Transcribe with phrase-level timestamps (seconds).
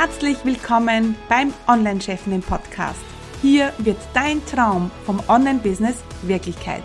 [0.00, 3.00] Herzlich willkommen beim Online-Chefinnen Podcast.
[3.42, 6.84] Hier wird dein Traum vom Online-Business Wirklichkeit.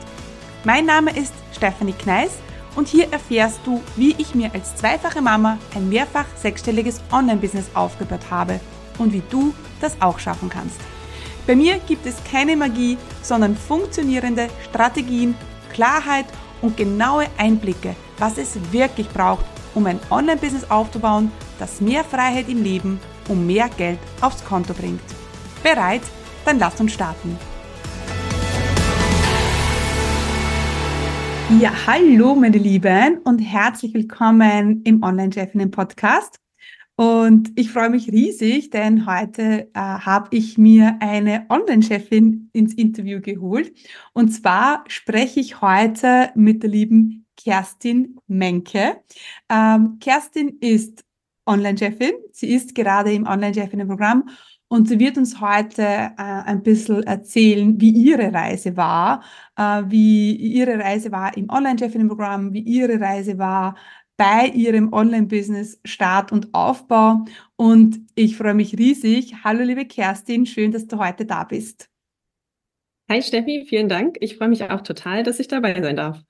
[0.64, 2.32] Mein Name ist Stephanie Kneis
[2.76, 8.32] und hier erfährst du, wie ich mir als zweifache Mama ein mehrfach sechsstelliges Online-Business aufgebaut
[8.32, 8.60] habe
[8.98, 10.80] und wie du das auch schaffen kannst.
[11.46, 15.36] Bei mir gibt es keine Magie, sondern funktionierende Strategien,
[15.72, 16.26] Klarheit
[16.64, 19.46] und genaue Einblicke, was es wirklich braucht,
[19.76, 25.02] um ein Online-Business aufzubauen, das mehr Freiheit im Leben und mehr Geld aufs Konto bringt.
[25.64, 26.02] Bereit?
[26.46, 27.38] Dann lass uns starten.
[31.60, 36.40] Ja, hallo meine Lieben und herzlich willkommen im Online-Chefinnen Podcast.
[36.96, 43.20] Und ich freue mich riesig, denn heute äh, habe ich mir eine Online-Chefin ins Interview
[43.20, 43.74] geholt.
[44.14, 49.02] Und zwar spreche ich heute mit der lieben Kerstin Menke.
[49.50, 51.04] Ähm, Kerstin ist
[51.46, 52.14] Online-Chefin.
[52.32, 54.30] Sie ist gerade im Online-Chefinnen-Programm
[54.70, 59.24] und sie wird uns heute äh, ein bisschen erzählen, wie ihre Reise war,
[59.58, 63.76] äh, wie ihre Reise war im Online-Chefinnen-Programm, wie ihre Reise war
[64.16, 67.26] bei ihrem Online-Business Start und Aufbau.
[67.58, 69.36] Und ich freue mich riesig.
[69.44, 71.90] Hallo, liebe Kerstin, schön, dass du heute da bist.
[73.10, 74.16] Hi Steffi, vielen Dank.
[74.22, 76.24] Ich freue mich auch total, dass ich dabei sein darf.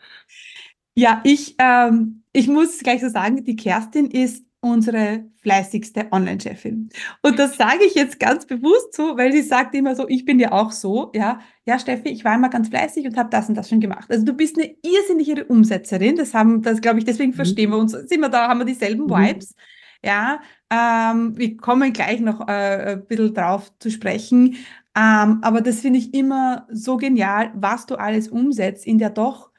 [0.96, 6.90] Ja, ich, ähm, ich muss gleich so sagen, die Kerstin ist unsere fleißigste Online-Chefin.
[7.22, 10.40] Und das sage ich jetzt ganz bewusst so, weil sie sagt immer so, ich bin
[10.40, 13.56] ja auch so, ja, ja, Steffi, ich war immer ganz fleißig und habe das und
[13.56, 14.10] das schon gemacht.
[14.10, 17.36] Also du bist eine irrsinnige Umsetzerin, das haben, das glaube ich, deswegen mhm.
[17.36, 19.10] verstehen wir uns, sind wir da, haben wir dieselben mhm.
[19.10, 19.54] Vibes,
[20.02, 24.56] ja, ähm, wir kommen gleich noch äh, ein bisschen drauf zu sprechen,
[24.96, 29.53] ähm, aber das finde ich immer so genial, was du alles umsetzt in der doch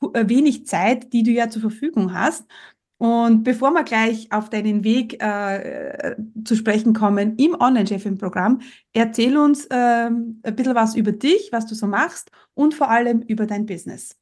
[0.00, 2.44] wenig Zeit, die du ja zur Verfügung hast.
[2.98, 8.60] Und bevor wir gleich auf deinen Weg äh, zu sprechen kommen im Online-Chefin-Programm,
[8.94, 13.20] erzähl uns ähm, ein bisschen was über dich, was du so machst und vor allem
[13.20, 14.16] über dein Business.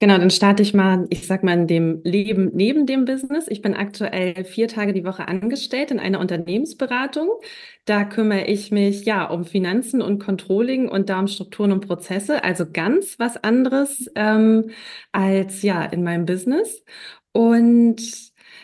[0.00, 3.46] Genau, dann starte ich mal, ich sag mal, in dem Leben neben dem Business.
[3.48, 7.28] Ich bin aktuell vier Tage die Woche angestellt in einer Unternehmensberatung.
[7.84, 12.44] Da kümmere ich mich ja um Finanzen und Controlling und da um Strukturen und Prozesse,
[12.44, 14.70] also ganz was anderes ähm,
[15.10, 16.84] als ja in meinem Business.
[17.32, 18.00] Und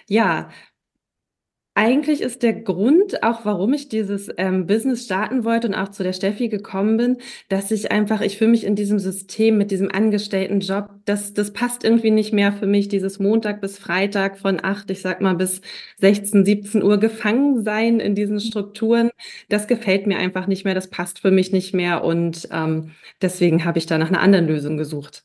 [0.09, 0.51] ja,
[1.77, 6.05] eigentlich ist der Grund, auch warum ich dieses ähm, Business starten wollte und auch zu
[6.05, 7.19] der Steffi gekommen bin,
[7.49, 11.83] dass ich einfach, ich fühle mich in diesem System mit diesem Angestelltenjob, das, das passt
[11.83, 15.63] irgendwie nicht mehr für mich, dieses Montag bis Freitag von acht, ich sag mal bis
[15.99, 19.11] 16, 17 Uhr gefangen sein in diesen Strukturen.
[19.49, 23.65] Das gefällt mir einfach nicht mehr, das passt für mich nicht mehr und ähm, deswegen
[23.65, 25.25] habe ich da nach einer anderen Lösung gesucht.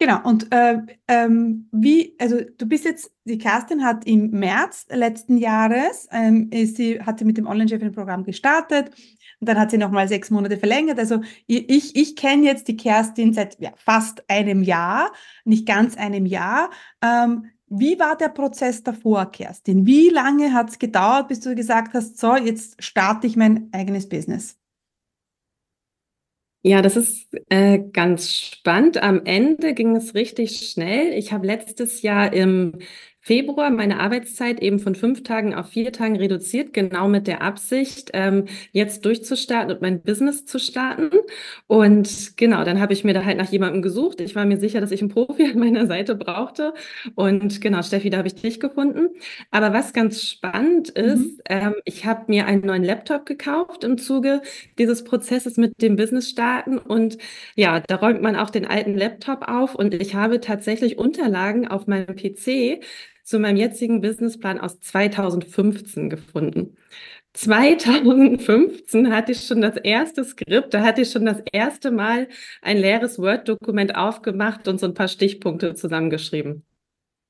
[0.00, 5.38] Genau, und äh, ähm, wie, also du bist jetzt, die Kerstin hat im März letzten
[5.38, 8.90] Jahres, ähm, sie, hat sie mit dem Online-Chefin-Programm gestartet
[9.40, 10.98] und dann hat sie nochmal sechs Monate verlängert.
[10.98, 15.12] Also ich, ich kenne jetzt die Kerstin seit ja, fast einem Jahr,
[15.44, 16.70] nicht ganz einem Jahr.
[17.00, 19.86] Ähm, wie war der Prozess davor, Kerstin?
[19.86, 24.08] Wie lange hat es gedauert, bis du gesagt hast, so, jetzt starte ich mein eigenes
[24.08, 24.58] Business?
[26.66, 29.02] Ja, das ist äh, ganz spannend.
[29.02, 31.12] Am Ende ging es richtig schnell.
[31.12, 32.78] Ich habe letztes Jahr im
[33.24, 38.10] Februar meine Arbeitszeit eben von fünf Tagen auf vier Tagen reduziert, genau mit der Absicht,
[38.12, 41.08] ähm, jetzt durchzustarten und mein Business zu starten.
[41.66, 44.20] Und genau, dann habe ich mir da halt nach jemandem gesucht.
[44.20, 46.74] Ich war mir sicher, dass ich einen Profi an meiner Seite brauchte.
[47.14, 49.08] Und genau, Steffi, da habe ich dich gefunden.
[49.50, 51.42] Aber was ganz spannend ist, mhm.
[51.48, 54.42] ähm, ich habe mir einen neuen Laptop gekauft im Zuge
[54.78, 56.76] dieses Prozesses mit dem Business starten.
[56.76, 57.16] Und
[57.56, 59.74] ja, da räumt man auch den alten Laptop auf.
[59.74, 62.82] Und ich habe tatsächlich Unterlagen auf meinem PC,
[63.24, 66.76] zu meinem jetzigen Businessplan aus 2015 gefunden.
[67.32, 72.28] 2015 hatte ich schon das erste Skript, da hatte ich schon das erste Mal
[72.62, 76.64] ein leeres Word-Dokument aufgemacht und so ein paar Stichpunkte zusammengeschrieben.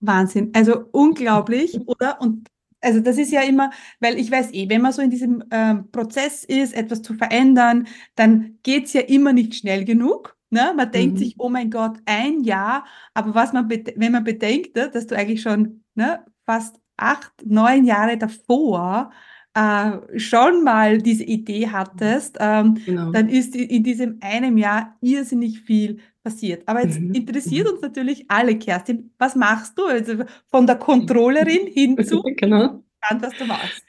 [0.00, 2.20] Wahnsinn, also unglaublich, oder?
[2.20, 2.48] Und
[2.82, 3.70] also das ist ja immer,
[4.00, 7.86] weil ich weiß eh, wenn man so in diesem ähm, Prozess ist, etwas zu verändern,
[8.14, 10.36] dann geht es ja immer nicht schnell genug.
[10.50, 10.74] Ne?
[10.76, 11.18] Man denkt mhm.
[11.18, 12.84] sich, oh mein Gott, ein Jahr,
[13.14, 17.84] aber was man, wenn man bedenkt, ne, dass du eigentlich schon ne, fast acht, neun
[17.84, 19.10] Jahre davor
[19.54, 23.12] äh, schon mal diese Idee hattest, ähm, genau.
[23.12, 26.66] dann ist in diesem einem Jahr irrsinnig viel passiert.
[26.66, 27.14] Aber jetzt mhm.
[27.14, 27.74] interessiert mhm.
[27.74, 29.86] uns natürlich alle, Kerstin, was machst du?
[29.86, 32.82] Also von der Controllerin hin zu, genau.
[33.00, 33.84] was du machst.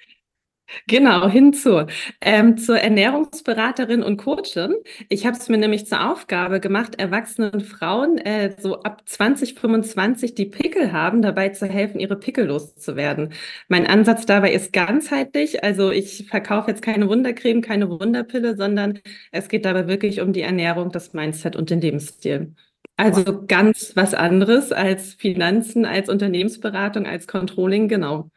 [0.87, 1.85] Genau, hinzu.
[2.21, 4.73] Ähm, zur Ernährungsberaterin und Coachin.
[5.09, 10.45] Ich habe es mir nämlich zur Aufgabe gemacht, erwachsenen Frauen äh, so ab 2025, die
[10.45, 13.33] Pickel haben, dabei zu helfen, ihre Pickel loszuwerden.
[13.67, 15.63] Mein Ansatz dabei ist ganzheitlich.
[15.63, 18.99] Also ich verkaufe jetzt keine Wundercreme, keine Wunderpille, sondern
[19.31, 22.55] es geht dabei wirklich um die Ernährung, das Mindset und den Lebensstil.
[22.97, 28.29] Also ganz was anderes als Finanzen, als Unternehmensberatung, als Controlling, genau.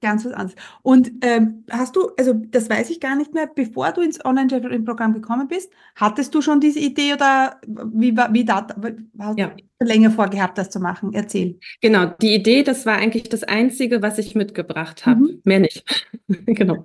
[0.00, 0.54] Ganz was anderes.
[0.82, 5.12] Und ähm, hast du, also das weiß ich gar nicht mehr, bevor du ins Online-Programm
[5.12, 8.66] gekommen bist, hattest du schon diese Idee oder wie war, wie da,
[9.18, 9.48] hast ja.
[9.80, 11.14] du länger vorgehabt, das zu machen?
[11.14, 11.58] Erzähl.
[11.80, 15.20] Genau, die Idee, das war eigentlich das Einzige, was ich mitgebracht habe.
[15.20, 15.42] Mhm.
[15.44, 15.84] Mehr nicht.
[16.46, 16.84] genau.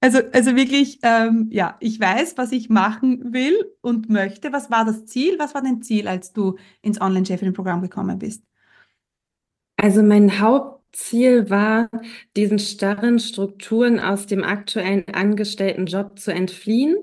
[0.00, 4.52] Also, also wirklich, ähm, ja, ich weiß, was ich machen will und möchte.
[4.52, 5.38] Was war das Ziel?
[5.38, 8.44] Was war dein Ziel, als du ins Online-Chefin-Programm gekommen bist?
[9.76, 11.88] Also mein Haupt Ziel war,
[12.36, 16.96] diesen starren Strukturen aus dem aktuellen Angestelltenjob zu entfliehen.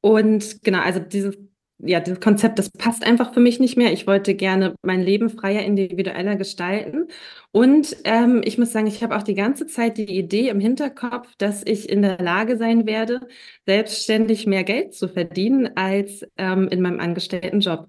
[0.00, 1.38] Und genau, also dieses,
[1.78, 3.92] ja, dieses Konzept, das passt einfach für mich nicht mehr.
[3.92, 7.08] Ich wollte gerne mein Leben freier, individueller gestalten.
[7.52, 11.28] Und ähm, ich muss sagen, ich habe auch die ganze Zeit die Idee im Hinterkopf,
[11.38, 13.20] dass ich in der Lage sein werde,
[13.66, 17.88] selbstständig mehr Geld zu verdienen als ähm, in meinem Angestelltenjob.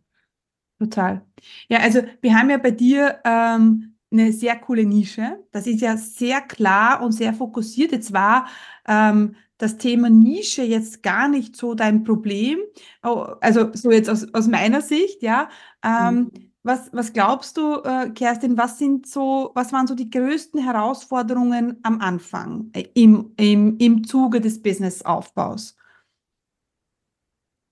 [0.80, 1.22] Total.
[1.70, 5.40] Ja, also wir haben ja bei dir ähm, eine sehr coole Nische.
[5.52, 7.92] Das ist ja sehr klar und sehr fokussiert.
[7.92, 8.48] Jetzt war
[8.88, 12.60] ähm, das Thema Nische jetzt gar nicht so dein Problem.
[13.04, 15.50] Oh, also so jetzt aus, aus meiner Sicht, ja.
[15.84, 16.32] Ähm, mhm.
[16.64, 21.80] Was, was glaubst du, äh, Kerstin, was sind so, was waren so die größten Herausforderungen
[21.82, 25.76] am Anfang äh, im, im, im Zuge des Businessaufbaus?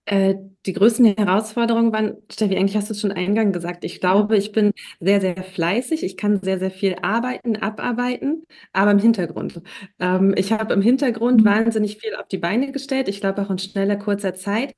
[0.10, 0.36] Äh,
[0.66, 3.86] die größten Herausforderungen waren, Steffi, eigentlich hast du es schon eingangs gesagt.
[3.86, 6.04] Ich glaube, ich bin sehr, sehr fleißig.
[6.04, 9.62] Ich kann sehr, sehr viel arbeiten, abarbeiten, aber im Hintergrund.
[10.00, 11.46] Ähm, ich habe im Hintergrund mhm.
[11.46, 13.08] wahnsinnig viel auf die Beine gestellt.
[13.08, 14.74] Ich glaube auch in schneller, kurzer Zeit.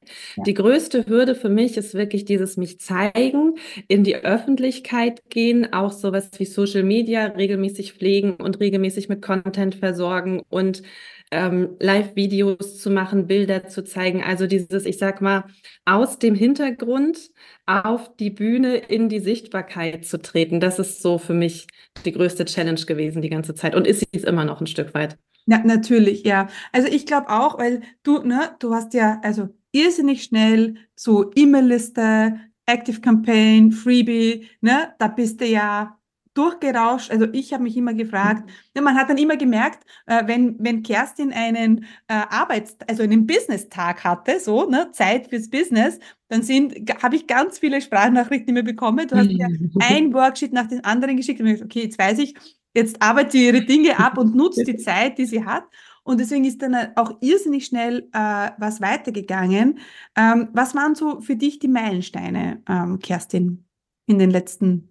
[0.45, 3.56] Die größte Hürde für mich ist wirklich dieses mich zeigen,
[3.88, 9.75] in die Öffentlichkeit gehen, auch sowas wie Social Media regelmäßig pflegen und regelmäßig mit Content
[9.75, 10.83] versorgen und
[11.31, 14.24] ähm, Live-Videos zu machen, Bilder zu zeigen.
[14.24, 15.45] Also dieses, ich sag mal,
[15.86, 17.31] aus dem Hintergrund
[17.66, 20.60] auf die Bühne in die Sichtbarkeit zu treten.
[20.60, 21.68] Das ist so für mich
[22.06, 25.18] die größte Challenge gewesen die ganze Zeit und ist es immer noch ein Stück weit.
[25.48, 26.48] Ja, natürlich, ja.
[26.72, 32.39] Also ich glaube auch, weil du, ne, du hast ja also irrsinnig schnell so E-Mail-Liste,
[32.66, 35.98] Active Campaign, Freebie, ne, da bist du ja
[36.33, 37.12] durchgerauscht.
[37.12, 38.51] Also ich habe mich immer gefragt, mhm.
[38.75, 43.28] ja, man hat dann immer gemerkt, äh, wenn, wenn Kerstin einen äh, Arbeits-, also einen
[43.28, 46.00] Business-Tag hatte, so, ne, Zeit fürs Business,
[46.30, 46.74] dann sind,
[47.04, 49.07] habe ich ganz viele Sprachnachrichten immer bekommen.
[49.07, 49.48] Du hast ja
[49.80, 52.36] ein Worksheet nach dem anderen geschickt und mir gesagt, okay, jetzt weiß ich,
[52.74, 55.66] jetzt arbeitet sie ihre Dinge ab und nutzt die Zeit, die sie hat.
[56.04, 59.80] Und deswegen ist dann auch irrsinnig schnell äh, was weitergegangen.
[60.16, 63.66] Ähm, was waren so für dich die Meilensteine, ähm, Kerstin,
[64.07, 64.90] in den letzten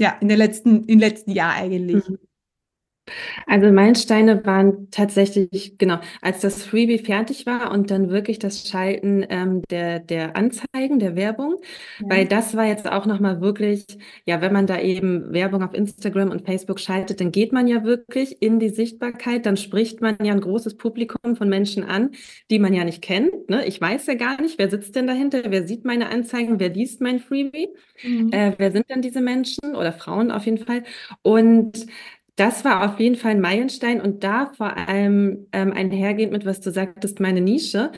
[0.00, 2.08] ja, in den letzten, im letzten Jahr eigentlich.
[2.08, 2.18] Mhm.
[3.46, 9.24] Also Meilensteine waren tatsächlich, genau, als das Freebie fertig war und dann wirklich das Schalten
[9.28, 11.56] ähm, der, der Anzeigen, der Werbung,
[12.00, 12.06] ja.
[12.08, 13.84] weil das war jetzt auch nochmal wirklich,
[14.24, 17.84] ja, wenn man da eben Werbung auf Instagram und Facebook schaltet, dann geht man ja
[17.84, 22.10] wirklich in die Sichtbarkeit, dann spricht man ja ein großes Publikum von Menschen an,
[22.50, 23.48] die man ja nicht kennt.
[23.48, 23.66] Ne?
[23.66, 27.00] Ich weiß ja gar nicht, wer sitzt denn dahinter, wer sieht meine Anzeigen, wer liest
[27.00, 27.68] mein Freebie,
[28.02, 28.30] mhm.
[28.32, 30.84] äh, wer sind denn diese Menschen oder Frauen auf jeden Fall
[31.22, 31.86] und
[32.40, 36.60] das war auf jeden Fall ein Meilenstein und da vor allem ähm, einhergehend mit, was
[36.60, 37.92] du sagtest, meine Nische.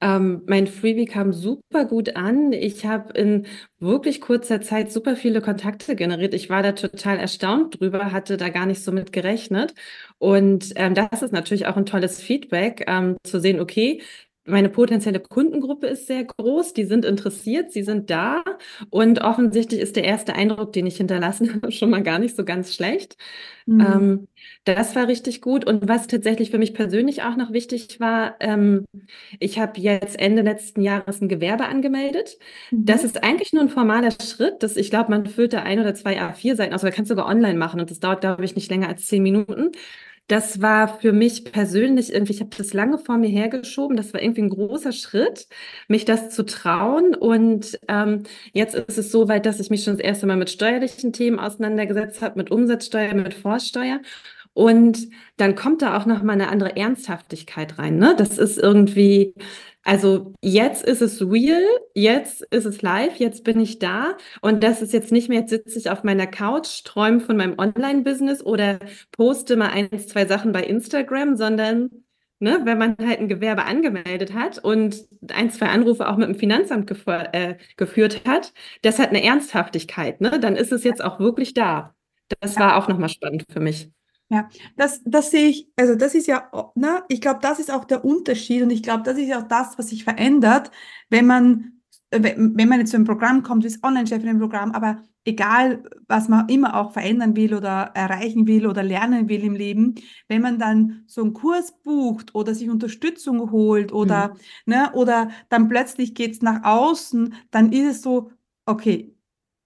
[0.00, 2.52] Ähm, mein Freebie kam super gut an.
[2.52, 3.46] Ich habe in
[3.80, 6.32] wirklich kurzer Zeit super viele Kontakte generiert.
[6.34, 9.74] Ich war da total erstaunt drüber, hatte da gar nicht so mit gerechnet.
[10.18, 14.00] Und ähm, das ist natürlich auch ein tolles Feedback, ähm, zu sehen, okay,
[14.48, 18.42] meine potenzielle Kundengruppe ist sehr groß, die sind interessiert, sie sind da
[18.90, 22.44] und offensichtlich ist der erste Eindruck, den ich hinterlassen habe, schon mal gar nicht so
[22.44, 23.16] ganz schlecht.
[23.66, 23.80] Mhm.
[23.80, 24.28] Ähm,
[24.64, 28.84] das war richtig gut und was tatsächlich für mich persönlich auch noch wichtig war, ähm,
[29.38, 32.38] ich habe jetzt Ende letzten Jahres ein Gewerbe angemeldet.
[32.70, 32.86] Mhm.
[32.86, 35.94] Das ist eigentlich nur ein formaler Schritt, dass ich glaube, man füllt da ein oder
[35.94, 38.88] zwei A4-Seiten aus, oder kannst sogar online machen und das dauert, glaube ich, nicht länger
[38.88, 39.72] als zehn Minuten.
[40.28, 43.96] Das war für mich persönlich irgendwie, ich habe das lange vor mir hergeschoben.
[43.96, 45.48] Das war irgendwie ein großer Schritt,
[45.88, 47.14] mich das zu trauen.
[47.14, 50.50] Und ähm, jetzt ist es so weit, dass ich mich schon das erste Mal mit
[50.50, 54.00] steuerlichen Themen auseinandergesetzt habe, mit Umsatzsteuer, mit Vorsteuer.
[54.52, 55.08] Und
[55.38, 57.96] dann kommt da auch noch mal eine andere Ernsthaftigkeit rein.
[57.96, 58.14] Ne?
[58.18, 59.34] Das ist irgendwie
[59.88, 61.62] Also jetzt ist es real,
[61.94, 65.48] jetzt ist es live, jetzt bin ich da und das ist jetzt nicht mehr, jetzt
[65.48, 68.80] sitze ich auf meiner Couch, träume von meinem Online-Business oder
[69.12, 71.88] poste mal ein, zwei Sachen bei Instagram, sondern
[72.38, 76.34] ne, wenn man halt ein Gewerbe angemeldet hat und ein, zwei Anrufe auch mit dem
[76.34, 76.90] Finanzamt
[77.32, 78.52] äh, geführt hat,
[78.82, 80.38] das hat eine Ernsthaftigkeit, ne?
[80.38, 81.94] Dann ist es jetzt auch wirklich da.
[82.40, 83.88] Das war auch nochmal spannend für mich.
[84.30, 87.84] Ja, das, das sehe ich, also das ist ja, ne, ich glaube, das ist auch
[87.84, 90.70] der Unterschied und ich glaube, das ist ja auch das, was sich verändert,
[91.08, 91.80] wenn man,
[92.10, 95.82] wenn man jetzt zu einem Programm kommt, wie das Online-Chef in einem Programm, aber egal,
[96.08, 99.94] was man immer auch verändern will oder erreichen will oder lernen will im Leben,
[100.28, 104.34] wenn man dann so einen Kurs bucht oder sich Unterstützung holt oder,
[104.66, 104.72] mhm.
[104.74, 108.30] ne, oder dann plötzlich geht es nach außen, dann ist es so,
[108.66, 109.14] okay,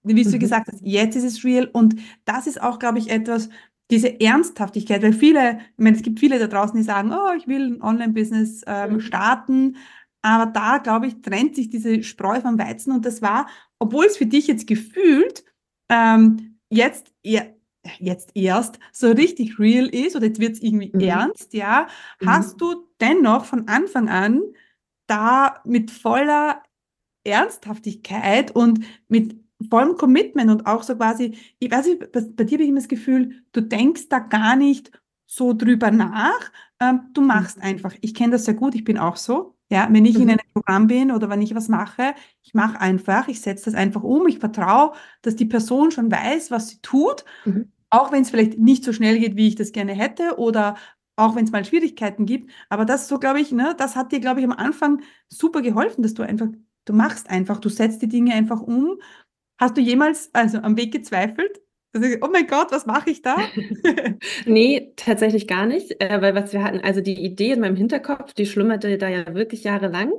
[0.03, 0.39] wie du mhm.
[0.39, 3.49] gesagt hast, jetzt ist es real und das ist auch, glaube ich, etwas,
[3.93, 7.47] diese Ernsthaftigkeit, weil viele, ich meine, es gibt viele da draußen, die sagen, oh, ich
[7.47, 8.99] will ein Online-Business ähm, mhm.
[9.01, 9.77] starten,
[10.23, 13.47] aber da, glaube ich, trennt sich diese Spreu vom Weizen und das war,
[13.77, 15.43] obwohl es für dich jetzt gefühlt
[15.89, 17.53] ähm, jetzt, eher,
[17.99, 21.01] jetzt erst so richtig real ist oder jetzt wird es irgendwie mhm.
[21.01, 21.87] ernst, ja,
[22.19, 22.29] mhm.
[22.29, 24.41] hast du dennoch von Anfang an
[25.05, 26.63] da mit voller
[27.23, 32.63] Ernsthaftigkeit und mit vollem Commitment und auch so quasi, ich weiß nicht, bei, dir habe
[32.63, 34.91] ich immer das Gefühl, du denkst da gar nicht
[35.25, 37.63] so drüber nach, ähm, du machst mhm.
[37.63, 37.93] einfach.
[38.01, 39.55] Ich kenne das sehr gut, ich bin auch so.
[39.69, 40.23] Ja, wenn ich mhm.
[40.23, 43.73] in einem Programm bin oder wenn ich was mache, ich mache einfach, ich setze das
[43.73, 44.93] einfach um, ich vertraue,
[45.23, 47.71] dass die Person schon weiß, was sie tut, mhm.
[47.89, 50.75] auch wenn es vielleicht nicht so schnell geht, wie ich das gerne hätte oder
[51.15, 52.51] auch wenn es mal Schwierigkeiten gibt.
[52.69, 56.03] Aber das so, glaube ich, ne, das hat dir, glaube ich, am Anfang super geholfen,
[56.03, 56.47] dass du einfach,
[56.85, 58.99] du machst einfach, du setzt die Dinge einfach um
[59.57, 61.59] Hast du jemals also am Weg gezweifelt?
[61.95, 63.35] Also, oh mein Gott, was mache ich da?
[64.45, 68.33] nee, tatsächlich gar nicht, äh, weil was wir hatten, also die Idee in meinem Hinterkopf,
[68.33, 70.13] die schlummerte da ja wirklich jahrelang.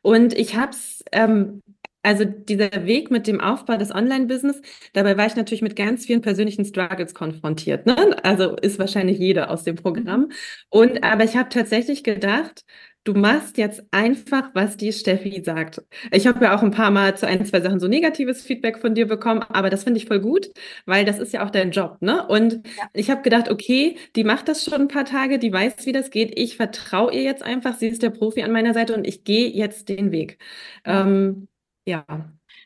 [0.00, 1.62] Und ich habe es, ähm,
[2.02, 4.62] also dieser Weg mit dem Aufbau des Online-Business,
[4.94, 7.84] dabei war ich natürlich mit ganz vielen persönlichen Struggles konfrontiert.
[7.84, 8.16] Ne?
[8.24, 10.22] Also ist wahrscheinlich jeder aus dem Programm.
[10.22, 10.32] Mhm.
[10.70, 12.64] Und aber ich habe tatsächlich gedacht,
[13.04, 15.82] du machst jetzt einfach, was die Steffi sagt.
[16.10, 18.94] Ich habe ja auch ein paar Mal zu ein, zwei Sachen so negatives Feedback von
[18.94, 20.50] dir bekommen, aber das finde ich voll gut,
[20.86, 22.26] weil das ist ja auch dein Job, ne?
[22.26, 22.88] Und ja.
[22.92, 26.10] ich habe gedacht, okay, die macht das schon ein paar Tage, die weiß, wie das
[26.10, 26.38] geht.
[26.38, 29.48] Ich vertraue ihr jetzt einfach, sie ist der Profi an meiner Seite und ich gehe
[29.48, 30.38] jetzt den Weg.
[30.84, 31.48] Ähm,
[31.86, 32.04] ja.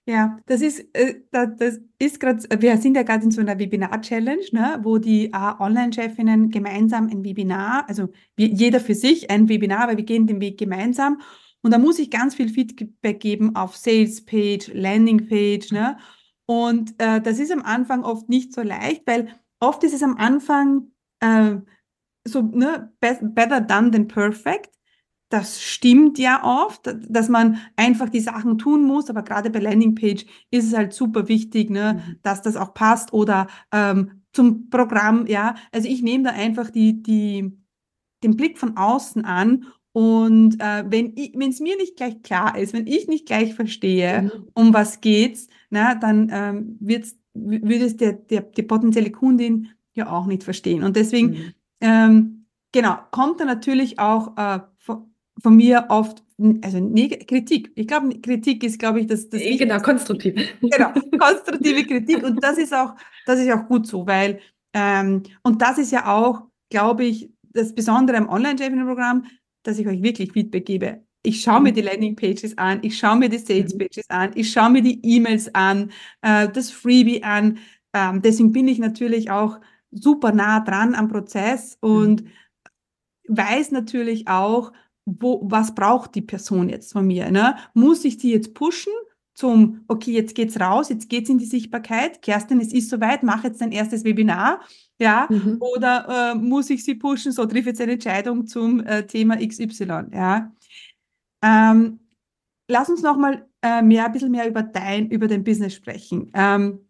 [0.06, 4.44] Ja, das ist, äh, das ist gerade, wir sind ja gerade in so einer Webinar-Challenge,
[4.52, 9.96] ne, wo die äh, Online-Chefinnen gemeinsam ein Webinar, also jeder für sich ein Webinar, weil
[9.96, 11.23] wir gehen den Weg gemeinsam.
[11.62, 15.96] Und da muss ich ganz viel Feedback geben auf Sales-Page, Landing-Page, ne?
[16.44, 19.28] Und äh, das ist am Anfang oft nicht so leicht, weil
[19.61, 20.88] oft ist es am Anfang
[21.20, 21.56] äh,
[22.26, 24.73] so, ne, better done than perfect
[25.34, 30.24] das stimmt ja oft, dass man einfach die Sachen tun muss, aber gerade bei Landingpage
[30.52, 32.16] ist es halt super wichtig, ne, mhm.
[32.22, 35.56] dass das auch passt oder ähm, zum Programm, ja.
[35.72, 37.52] Also ich nehme da einfach die, die,
[38.22, 42.86] den Blick von außen an und äh, wenn es mir nicht gleich klar ist, wenn
[42.86, 44.48] ich nicht gleich verstehe, mhm.
[44.54, 50.12] um was geht's, na, dann ähm, wird's, wird es der, der, die potenzielle Kundin ja
[50.12, 50.84] auch nicht verstehen.
[50.84, 51.54] Und deswegen, mhm.
[51.80, 54.60] ähm, genau, kommt da natürlich auch äh,
[55.42, 56.22] von mir oft,
[56.62, 56.92] also
[57.26, 57.72] Kritik.
[57.74, 60.34] Ich glaube, Kritik ist, glaube ich, das, das äh, Genau, konstruktiv.
[60.60, 62.22] Genau, konstruktive Kritik.
[62.22, 62.94] Und das ist auch,
[63.26, 64.40] das ist auch gut so, weil,
[64.72, 69.26] ähm, und das ist ja auch, glaube ich, das Besondere am Online-Chefing-Programm,
[69.62, 71.04] dass ich euch wirklich Feedback gebe.
[71.22, 71.74] Ich schaue mir mhm.
[71.76, 74.16] die Landing-Pages an, ich schaue mir die Sales-Pages mhm.
[74.16, 75.90] an, ich schaue mir die E-Mails an,
[76.22, 77.58] äh, das Freebie an.
[77.94, 79.60] Ähm, deswegen bin ich natürlich auch
[79.90, 82.28] super nah dran am Prozess und mhm.
[83.28, 84.72] weiß natürlich auch,
[85.06, 87.30] wo, was braucht die Person jetzt von mir?
[87.30, 87.56] Ne?
[87.75, 88.92] Muss ich sie jetzt pushen
[89.34, 92.23] zum, okay, jetzt geht's raus, jetzt geht's in die Sichtbarkeit.
[92.23, 94.61] Kerstin, es ist soweit, mach jetzt dein erstes Webinar.
[94.99, 95.56] Ja, mhm.
[95.58, 100.04] oder äh, muss ich sie pushen, so triff jetzt eine Entscheidung zum äh, Thema XY.
[100.12, 100.52] Ja.
[101.42, 101.99] Ähm,
[102.68, 106.30] lass uns nochmal äh, mehr, ein bisschen mehr über dein, über dein Business sprechen.
[106.32, 106.87] Ähm,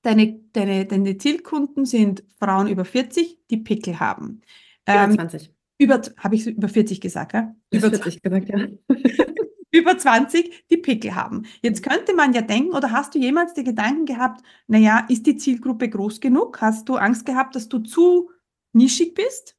[0.00, 4.40] deine, deine, deine Zielkunden sind Frauen über 40, die Pickel haben.
[4.86, 5.55] Ähm, 20.
[5.78, 7.54] Über, habe ich über 40 gesagt, ja?
[7.70, 8.66] Über 40 gesagt, ja.
[9.72, 11.44] über 20, die Pickel haben.
[11.60, 15.36] Jetzt könnte man ja denken, oder hast du jemals den Gedanken gehabt, naja, ist die
[15.36, 16.60] Zielgruppe groß genug?
[16.60, 18.30] Hast du Angst gehabt, dass du zu
[18.72, 19.55] nischig bist?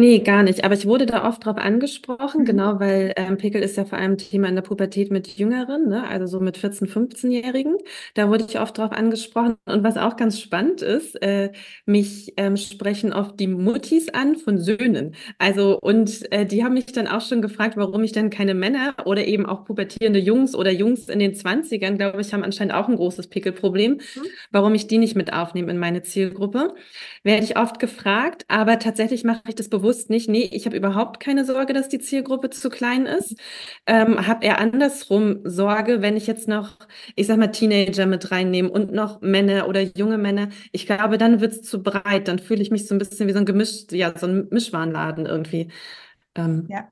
[0.00, 0.64] Nee, gar nicht.
[0.64, 2.44] Aber ich wurde da oft drauf angesprochen, Mhm.
[2.44, 6.06] genau, weil ähm, Pickel ist ja vor allem Thema in der Pubertät mit Jüngeren, ne?
[6.08, 7.76] Also so mit 14-, 15-Jährigen.
[8.14, 9.56] Da wurde ich oft drauf angesprochen.
[9.66, 11.50] Und was auch ganz spannend ist, äh,
[11.86, 15.16] mich ähm, sprechen oft die Muttis an von Söhnen.
[15.38, 18.94] Also, und äh, die haben mich dann auch schon gefragt, warum ich dann keine Männer
[19.06, 22.88] oder eben auch pubertierende Jungs oder Jungs in den 20ern, glaube ich, haben anscheinend auch
[22.88, 24.22] ein großes Pickelproblem, Mhm.
[24.52, 26.74] warum ich die nicht mit aufnehme in meine Zielgruppe.
[27.22, 30.28] Werde ich oft gefragt, aber tatsächlich mache ich das bewusst nicht.
[30.28, 33.34] Nee, ich habe überhaupt keine Sorge, dass die Zielgruppe zu klein ist.
[33.86, 36.78] Ähm, habe eher andersrum Sorge, wenn ich jetzt noch,
[37.16, 40.48] ich sag mal, Teenager mit reinnehme und noch Männer oder junge Männer.
[40.72, 42.28] Ich glaube, dann wird es zu breit.
[42.28, 45.26] Dann fühle ich mich so ein bisschen wie so ein gemischt, ja, so ein Mischwarenladen
[45.26, 45.68] irgendwie.
[46.34, 46.88] Ähm, Ja.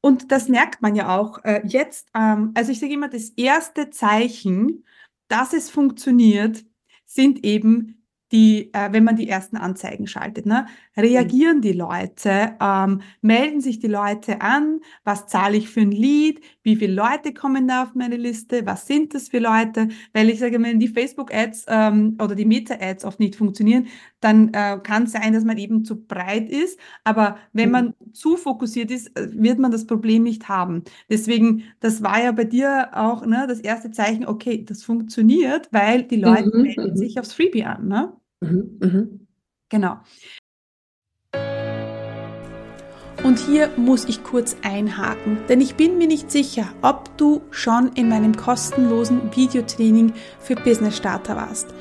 [0.00, 2.08] Und das merkt man ja auch äh, jetzt.
[2.14, 4.84] Ähm, also ich sage immer, das erste Zeichen,
[5.28, 6.64] dass es funktioniert,
[7.06, 8.01] sind eben
[8.32, 10.46] die, äh, wenn man die ersten Anzeigen schaltet.
[10.46, 10.66] Ne?
[10.96, 12.56] Reagieren die Leute?
[12.60, 14.80] Ähm, melden sich die Leute an?
[15.04, 16.40] Was zahle ich für ein Lied?
[16.62, 18.64] Wie viele Leute kommen da auf meine Liste?
[18.66, 19.88] Was sind das für Leute?
[20.12, 23.86] Weil ich sage, wenn die Facebook-Ads ähm, oder die Meta-Ads oft nicht funktionieren,
[24.20, 26.78] dann äh, kann es sein, dass man eben zu breit ist.
[27.04, 30.84] Aber wenn man zu fokussiert ist, äh, wird man das Problem nicht haben.
[31.10, 36.04] Deswegen, das war ja bei dir auch ne, das erste Zeichen, okay, das funktioniert, weil
[36.04, 36.96] die Leute Mhm, melden mhm.
[36.96, 37.88] sich aufs Freebie an.
[37.88, 38.12] Ne?
[38.42, 39.26] Mhm, mhm.
[39.70, 39.98] Genau.
[43.24, 47.92] Und hier muss ich kurz einhaken, denn ich bin mir nicht sicher, ob du schon
[47.94, 51.72] in meinem kostenlosen Videotraining für Business Starter warst.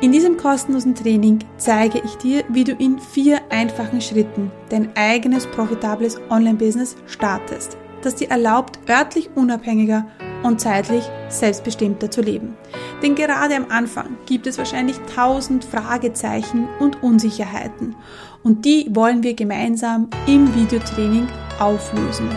[0.00, 5.46] In diesem kostenlosen Training zeige ich dir, wie du in vier einfachen Schritten dein eigenes
[5.46, 10.06] profitables Online-Business startest, das dir erlaubt, örtlich unabhängiger
[10.42, 12.56] und zeitlich selbstbestimmter zu leben.
[13.02, 17.96] Denn gerade am Anfang gibt es wahrscheinlich tausend Fragezeichen und Unsicherheiten
[18.42, 22.28] und die wollen wir gemeinsam im Videotraining auflösen.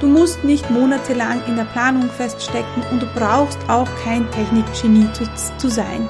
[0.00, 5.24] Du musst nicht monatelang in der Planung feststecken und du brauchst auch kein Technikgenie zu,
[5.56, 6.08] zu sein.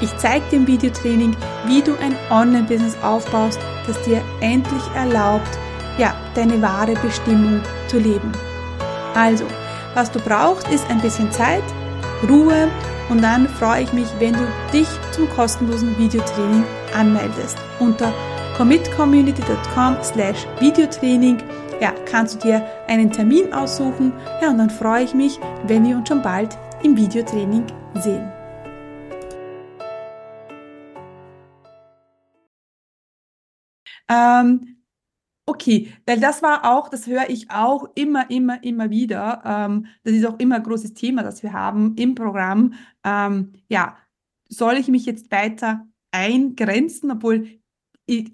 [0.00, 5.58] Ich zeige dir im Videotraining, wie du ein Online-Business aufbaust, das dir endlich erlaubt,
[5.98, 8.32] ja, deine wahre Bestimmung zu leben.
[9.14, 9.44] Also,
[9.94, 11.64] was du brauchst, ist ein bisschen Zeit,
[12.28, 12.68] Ruhe
[13.08, 16.64] und dann freue ich mich, wenn du dich zum kostenlosen Videotraining
[16.96, 17.58] anmeldest.
[17.80, 18.12] Unter
[18.56, 21.38] commitcommunity.com slash Videotraining
[21.80, 24.12] ja, kannst du dir einen Termin aussuchen.
[24.40, 28.30] Ja, und dann freue ich mich, wenn wir uns schon bald im Videotraining sehen.
[34.08, 34.73] Ähm,
[35.46, 39.42] okay, weil das war auch, das höre ich auch immer, immer, immer wieder.
[39.44, 42.74] Ähm, das ist auch immer ein großes Thema, das wir haben im Programm.
[43.04, 43.96] Ähm, ja,
[44.48, 47.48] soll ich mich jetzt weiter eingrenzen, obwohl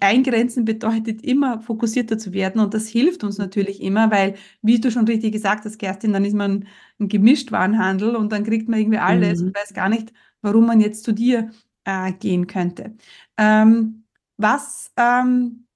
[0.01, 4.91] eingrenzen bedeutet immer fokussierter zu werden und das hilft uns natürlich immer, weil, wie du
[4.91, 6.67] schon richtig gesagt hast, Kerstin, dann ist man
[6.99, 9.47] ein Gemischtwarenhandel und dann kriegt man irgendwie alles Mhm.
[9.47, 11.51] und weiß gar nicht, warum man jetzt zu dir
[11.85, 12.95] äh, gehen könnte.
[13.37, 14.03] Ähm,
[14.37, 15.67] was ähm,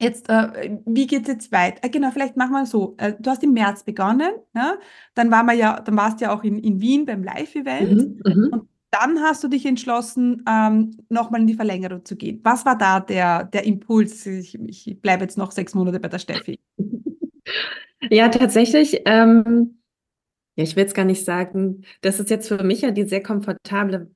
[0.00, 1.84] jetzt, äh, wie geht es jetzt weiter?
[1.84, 2.94] Äh, genau, vielleicht machen wir so.
[2.98, 4.76] Äh, du hast im März begonnen, ja?
[5.14, 8.24] Dann waren wir ja, dann warst du ja auch in, in Wien beim Live-Event.
[8.24, 8.32] Mhm.
[8.32, 8.48] Mhm.
[8.52, 12.40] Und dann hast du dich entschlossen, ähm, nochmal in die Verlängerung zu gehen.
[12.42, 14.24] Was war da der, der Impuls?
[14.26, 16.60] Ich, ich bleibe jetzt noch sechs Monate bei der Steffi.
[18.10, 19.02] Ja, tatsächlich.
[19.06, 19.80] Ähm,
[20.56, 23.22] ja, ich will jetzt gar nicht sagen, das ist jetzt für mich ja die sehr
[23.22, 24.10] komfortable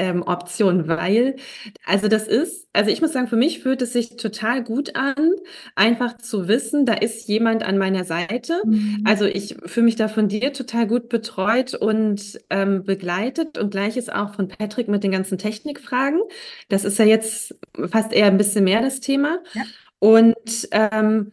[0.00, 1.36] ähm, Option, weil,
[1.84, 5.32] also das ist, also ich muss sagen, für mich fühlt es sich total gut an,
[5.74, 8.62] einfach zu wissen, da ist jemand an meiner Seite.
[8.64, 9.04] Mhm.
[9.04, 14.08] Also ich fühle mich da von dir total gut betreut und ähm, begleitet und gleiches
[14.08, 16.20] auch von Patrick mit den ganzen Technikfragen.
[16.70, 17.54] Das ist ja jetzt
[17.90, 19.40] fast eher ein bisschen mehr das Thema.
[19.52, 19.62] Ja.
[19.98, 21.32] Und ähm,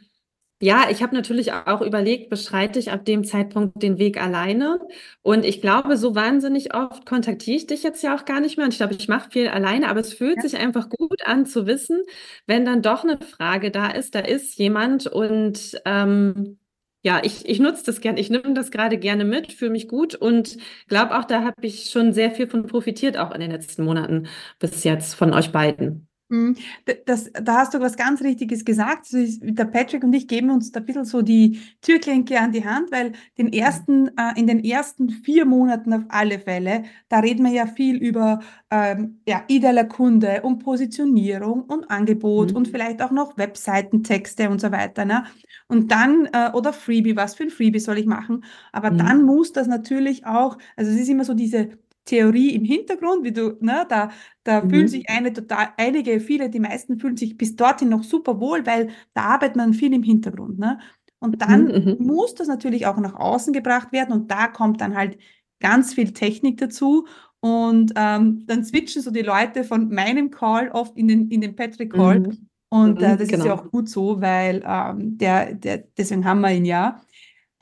[0.61, 4.79] ja, ich habe natürlich auch überlegt, beschreite ich ab dem Zeitpunkt den Weg alleine?
[5.21, 8.65] Und ich glaube, so wahnsinnig oft kontaktiere ich dich jetzt ja auch gar nicht mehr.
[8.65, 10.41] Und ich glaube, ich mache viel alleine, aber es fühlt Ja.
[10.41, 12.01] sich einfach gut an zu wissen,
[12.47, 16.57] wenn dann doch eine Frage da ist, da ist jemand und ähm,
[17.03, 20.15] ja, ich, ich nutze das gern, ich nehme das gerade gerne mit, fühle mich gut
[20.15, 23.83] und glaube auch, da habe ich schon sehr viel von profitiert, auch in den letzten
[23.85, 24.27] Monaten
[24.59, 26.07] bis jetzt von euch beiden.
[26.29, 26.57] Mhm.
[27.05, 29.07] Das, da hast du was ganz Richtiges gesagt.
[29.13, 32.91] Der Patrick und ich geben uns da ein bisschen so die Türklinke an die Hand,
[32.91, 37.53] weil den ersten, äh, in den ersten vier Monaten auf alle Fälle, da reden wir
[37.53, 42.57] ja viel über ähm, ja, idealer Kunde und Positionierung und Angebot Mhm.
[42.57, 45.05] und vielleicht auch noch Webseitentexte und so weiter.
[45.05, 45.23] Ne?
[45.69, 48.43] Und dann, äh, oder Freebie, was für ein Freebie soll ich machen?
[48.73, 48.97] Aber Mhm.
[48.97, 51.69] dann muss das natürlich auch, also es ist immer so diese
[52.07, 54.11] Theorie im Hintergrund, wie du, ne, da,
[54.43, 54.69] da Mhm.
[54.69, 58.65] fühlen sich eine total, einige, viele, die meisten fühlen sich bis dorthin noch super wohl,
[58.65, 60.79] weil da arbeitet man viel im Hintergrund, ne?
[61.19, 61.97] Und dann Mhm, mhm.
[61.97, 65.17] muss das natürlich auch nach außen gebracht werden und da kommt dann halt
[65.59, 67.07] ganz viel Technik dazu
[67.39, 71.55] und ähm, dann switchen so die Leute von meinem Call oft in den, in den
[71.55, 72.47] Patrick Call Mhm.
[72.69, 73.55] und äh, Mhm, das ist ja genau.
[73.55, 77.01] auch gut so, weil ähm, der, der, deswegen haben wir ihn ja.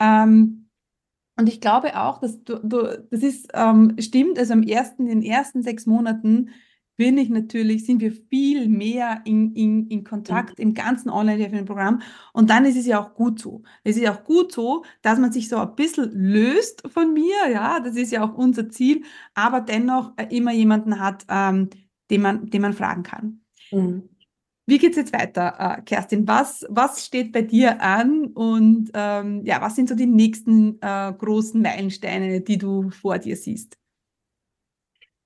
[0.00, 0.65] Ähm,
[1.36, 5.20] und ich glaube auch, dass du, du das ist, ähm, stimmt, also im ersten, in
[5.20, 6.50] den ersten sechs Monaten
[6.96, 12.00] bin ich natürlich, sind wir viel mehr in, in, in Kontakt im ganzen Online-Programm.
[12.32, 13.62] Und dann ist es ja auch gut so.
[13.84, 17.50] Es ist ja auch gut so, dass man sich so ein bisschen löst von mir,
[17.52, 19.02] ja, das ist ja auch unser Ziel,
[19.34, 21.68] aber dennoch äh, immer jemanden hat, ähm,
[22.10, 23.40] den man, den man fragen kann.
[23.70, 24.08] Mhm.
[24.66, 26.26] Wie geht's jetzt weiter, äh, Kerstin?
[26.26, 31.12] Was, was steht bei dir an und ähm, ja, was sind so die nächsten äh,
[31.16, 33.76] großen Meilensteine, die du vor dir siehst?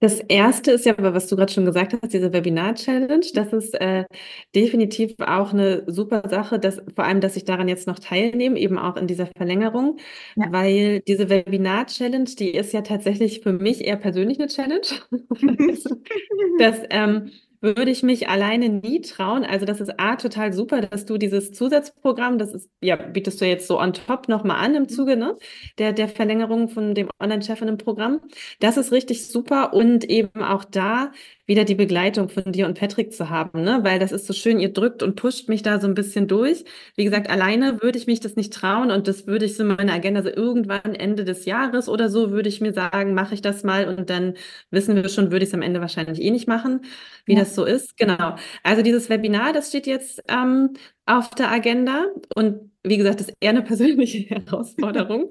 [0.03, 3.21] Das erste ist ja, was du gerade schon gesagt hast, diese Webinar-Challenge.
[3.35, 4.07] Das ist äh,
[4.55, 8.79] definitiv auch eine super Sache, dass, vor allem, dass ich daran jetzt noch teilnehme, eben
[8.79, 9.99] auch in dieser Verlängerung,
[10.37, 10.47] Ja.
[10.53, 14.81] weil diese Webinar-Challenge, die ist ja tatsächlich für mich eher persönlich eine Challenge.
[16.59, 19.45] Das ähm, würde ich mich alleine nie trauen.
[19.45, 23.47] Also das ist A, total super, dass du dieses Zusatzprogramm, das ist, ja, bietest du
[23.47, 25.37] jetzt so on top nochmal an im Zuge, ne,
[25.79, 28.21] der, der Verlängerung von dem Online-Chefinnen-Programm.
[28.61, 31.13] Das ist richtig super und eben auch da
[31.51, 34.61] wieder die Begleitung von dir und Patrick zu haben, ne, weil das ist so schön,
[34.61, 36.65] ihr drückt und pusht mich da so ein bisschen durch.
[36.97, 39.71] Wie gesagt, alleine würde ich mich das nicht trauen und das würde ich so in
[39.71, 43.43] meiner Agenda, so irgendwann Ende des Jahres oder so, würde ich mir sagen, mache ich
[43.43, 44.35] das mal und dann
[44.71, 46.83] wissen wir schon, würde ich es am Ende wahrscheinlich eh nicht machen,
[47.27, 47.41] wie Ja.
[47.41, 47.97] das so ist.
[47.97, 48.37] Genau.
[48.63, 50.71] Also dieses Webinar, das steht jetzt ähm,
[51.07, 52.05] auf der Agenda
[52.37, 55.29] und wie gesagt, das ist eher eine persönliche Herausforderung.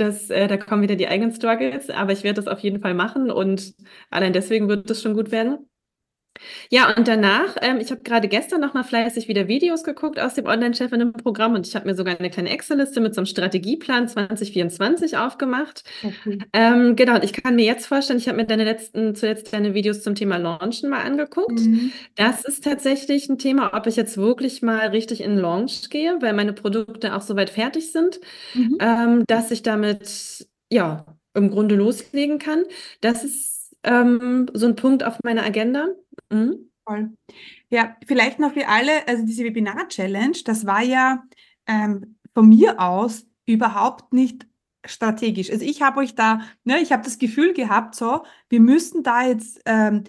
[0.00, 2.94] Das, äh, da kommen wieder die eigenen Struggles, aber ich werde das auf jeden Fall
[2.94, 3.74] machen und
[4.10, 5.69] allein deswegen wird es schon gut werden.
[6.70, 10.34] Ja, und danach, ähm, ich habe gerade gestern noch mal fleißig wieder Videos geguckt aus
[10.34, 15.16] dem Online-Chefinnen-Programm und ich habe mir sogar eine kleine Excel-Liste mit so einem Strategieplan 2024
[15.16, 15.84] aufgemacht.
[16.02, 16.44] Okay.
[16.52, 19.74] Ähm, genau, und ich kann mir jetzt vorstellen, ich habe mir deine letzten, zuletzt deine
[19.74, 21.66] Videos zum Thema Launchen mal angeguckt.
[21.66, 21.92] Mhm.
[22.14, 26.32] Das ist tatsächlich ein Thema, ob ich jetzt wirklich mal richtig in Launch gehe, weil
[26.32, 28.20] meine Produkte auch soweit fertig sind,
[28.54, 28.76] Mhm.
[28.80, 32.64] ähm, dass ich damit, ja, im Grunde loslegen kann.
[33.00, 35.88] Das ist ähm, so ein Punkt auf meiner Agenda.
[36.30, 36.70] Mhm.
[36.86, 37.10] Voll.
[37.68, 41.22] Ja, vielleicht noch für alle, also diese Webinar-Challenge, das war ja
[41.66, 44.46] ähm, von mir aus überhaupt nicht
[44.86, 45.50] strategisch.
[45.50, 49.26] Also ich habe euch da, ne, ich habe das Gefühl gehabt, so, wir müssen da
[49.26, 50.04] jetzt, ähm,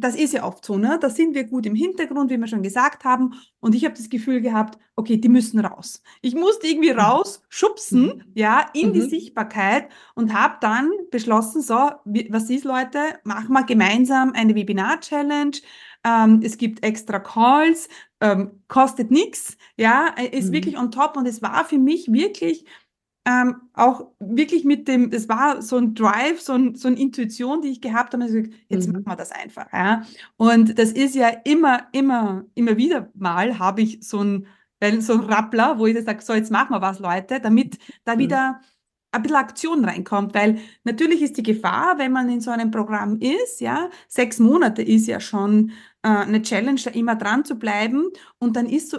[0.00, 2.62] das ist ja oft so, ne, da sind wir gut im Hintergrund, wie wir schon
[2.62, 6.02] gesagt haben, und ich habe das Gefühl gehabt, okay, die müssen raus.
[6.22, 6.98] Ich musste irgendwie Mhm.
[6.98, 8.22] raus schubsen, Mhm.
[8.34, 9.08] ja, in die Mhm.
[9.08, 11.90] Sichtbarkeit und habe dann beschlossen, so,
[12.30, 15.56] was ist, Leute, machen wir gemeinsam eine Webinar-Challenge.
[16.04, 17.88] Ähm, es gibt extra Calls,
[18.20, 20.52] ähm, kostet nichts, ja, äh, ist Mhm.
[20.52, 22.64] wirklich on top und es war für mich wirklich
[23.28, 27.60] ähm, auch wirklich mit dem, es war so ein Drive, so, ein, so eine Intuition,
[27.60, 28.94] die ich gehabt habe, gesagt, jetzt Mhm.
[28.94, 29.70] machen wir das einfach.
[29.72, 30.02] Ja.
[30.38, 34.46] Und das ist ja immer, immer, immer wieder mal habe ich so ein,
[35.00, 38.18] so ein Rappler, wo ich sage, so jetzt machen wir was, Leute, damit da Mhm.
[38.20, 38.60] wieder
[39.12, 43.18] ein bisschen Aktion reinkommt, weil natürlich ist die Gefahr, wenn man in so einem Programm
[43.20, 48.08] ist, ja, sechs Monate ist ja schon äh, eine Challenge, da immer dran zu bleiben
[48.38, 48.98] und dann ist so,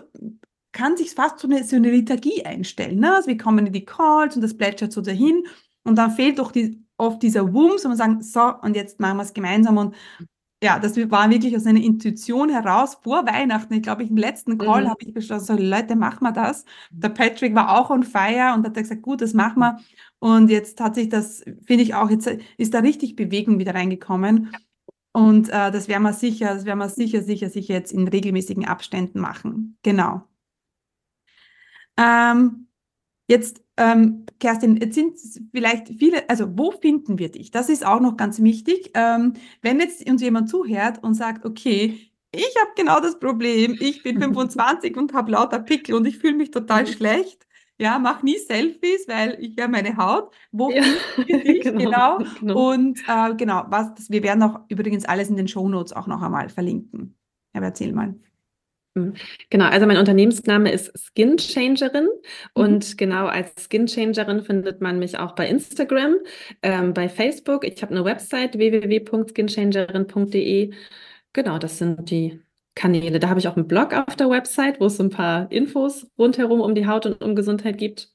[0.72, 3.00] kann sich fast so eine, so eine Liturgie einstellen.
[3.00, 3.16] Ne?
[3.16, 5.44] Also wir kommen in die Calls und das plätschert so dahin
[5.84, 9.18] und dann fehlt doch die, oft dieser Wumms und man sagen, so und jetzt machen
[9.18, 9.96] wir es gemeinsam und
[10.62, 13.74] ja, das war wirklich aus einer Intuition heraus vor Weihnachten.
[13.76, 14.90] Ich glaube, im letzten Call Mhm.
[14.90, 16.66] habe ich beschlossen, so, Leute, machen wir das.
[16.92, 19.80] Der Patrick war auch on fire und hat gesagt, gut, das machen wir.
[20.20, 24.52] Und jetzt hat sich das, finde ich auch, jetzt ist da richtig Bewegung wieder reingekommen.
[25.14, 28.66] Und äh, das werden wir sicher, das werden wir sicher, sicher, sicher jetzt in regelmäßigen
[28.66, 29.78] Abständen machen.
[29.82, 30.24] Genau.
[32.00, 32.68] Ähm,
[33.30, 35.20] jetzt, ähm, Kerstin, jetzt sind
[35.54, 37.52] vielleicht viele, also wo finden wir dich?
[37.52, 38.92] Das ist auch noch ganz wichtig.
[38.96, 42.00] Ähm, wenn jetzt uns jemand zuhört und sagt, okay,
[42.32, 46.36] ich habe genau das Problem, ich bin 25 und habe lauter Pickel und ich fühle
[46.36, 47.48] mich total schlecht.
[47.80, 50.34] Ja, mach nie Selfies, weil ich ja meine Haut.
[50.52, 51.62] Wo Ja, finden wir dich?
[51.64, 52.18] Genau.
[52.18, 52.70] genau, genau.
[52.72, 56.50] Und äh, genau, was, wir werden auch übrigens alles in den Shownotes auch noch einmal
[56.50, 57.18] verlinken.
[57.54, 58.16] Aber erzähl mal.
[59.50, 62.08] Genau, also mein Unternehmensname ist Skin Changerin
[62.56, 62.64] Mhm.
[62.64, 66.16] und genau als Skin Changerin findet man mich auch bei Instagram,
[66.64, 67.64] ähm, bei Facebook.
[67.66, 70.74] Ich habe eine Website www.skinchangerin.de.
[71.34, 72.42] Genau, das sind die
[72.76, 73.20] Kanäle.
[73.20, 76.08] Da habe ich auch einen Blog auf der Website, wo es so ein paar Infos
[76.18, 78.10] rundherum um die Haut und um Gesundheit gibt.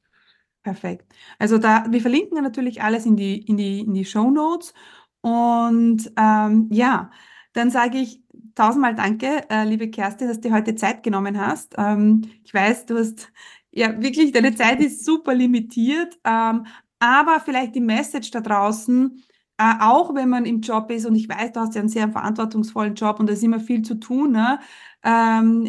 [0.63, 1.07] Perfekt.
[1.39, 4.73] Also da, wir verlinken natürlich alles in die, in die, in die Show Notes.
[5.21, 7.11] Und ähm, ja,
[7.53, 8.21] dann sage ich
[8.55, 11.75] tausendmal danke, äh, liebe Kerstin, dass du heute Zeit genommen hast.
[11.79, 13.31] Ähm, ich weiß, du hast
[13.71, 16.67] ja wirklich, deine Zeit ist super limitiert, ähm,
[16.99, 19.23] aber vielleicht die Message da draußen,
[19.59, 22.09] äh, auch wenn man im Job ist, und ich weiß, du hast ja einen sehr
[22.09, 24.59] verantwortungsvollen Job und da ist immer viel zu tun, ne?
[25.05, 25.69] Ähm,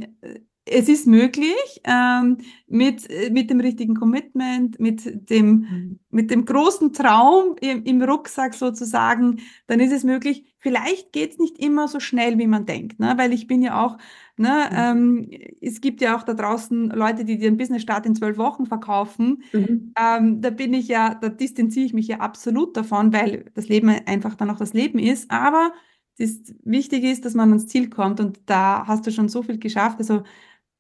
[0.67, 5.99] es ist möglich, ähm, mit, mit dem richtigen Commitment, mit dem, mhm.
[6.09, 10.55] mit dem großen Traum im, im, Rucksack sozusagen, dann ist es möglich.
[10.57, 13.13] Vielleicht geht es nicht immer so schnell, wie man denkt, ne?
[13.17, 13.97] weil ich bin ja auch,
[14.37, 15.29] ne, mhm.
[15.31, 19.43] ähm, es gibt ja auch da draußen Leute, die den Business-Start in zwölf Wochen verkaufen.
[19.53, 19.93] Mhm.
[19.99, 23.89] Ähm, da bin ich ja, da distanziere ich mich ja absolut davon, weil das Leben
[23.89, 25.29] einfach dann auch das Leben ist.
[25.29, 25.71] Aber
[26.17, 29.59] das Wichtige ist, dass man ans Ziel kommt und da hast du schon so viel
[29.59, 29.99] geschafft.
[29.99, 30.23] Also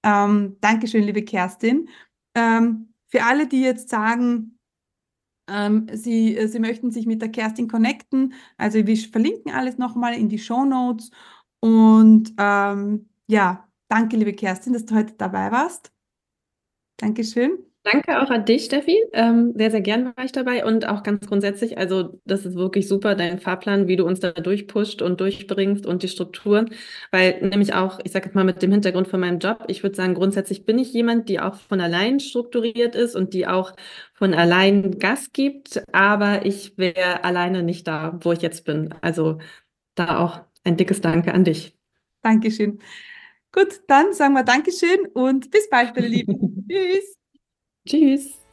[0.05, 1.89] ähm, Dankeschön, liebe Kerstin.
[2.35, 4.59] Ähm, für alle, die jetzt sagen,
[5.49, 10.29] ähm, Sie, Sie möchten sich mit der Kerstin connecten, also wir verlinken alles nochmal in
[10.29, 11.11] die Show Notes.
[11.59, 15.91] Und ähm, ja, danke, liebe Kerstin, dass du heute dabei warst.
[16.97, 17.64] Dankeschön.
[17.85, 18.97] Danke auch an dich, Steffi.
[19.13, 22.87] Ähm, sehr, sehr gern war ich dabei und auch ganz grundsätzlich, also das ist wirklich
[22.87, 26.71] super, dein Fahrplan, wie du uns da durchpusht und durchbringst und die Strukturen,
[27.11, 29.95] weil nämlich auch, ich sage jetzt mal mit dem Hintergrund von meinem Job, ich würde
[29.95, 33.73] sagen, grundsätzlich bin ich jemand, die auch von allein strukturiert ist und die auch
[34.15, 38.95] von allein Gas gibt, aber ich wäre alleine nicht da, wo ich jetzt bin.
[39.01, 39.37] Also
[39.93, 41.77] da auch ein dickes Danke an dich.
[42.23, 42.79] Dankeschön.
[43.51, 46.65] Gut, dann sagen wir Dankeschön und bis bald, meine Lieben.
[46.69, 47.15] Tschüss.
[47.87, 48.44] Tschüss.